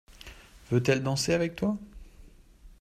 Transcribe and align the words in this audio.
Veut-elle 0.71 1.03
danser 1.03 1.31
avec 1.35 1.55
toi? 1.55 1.77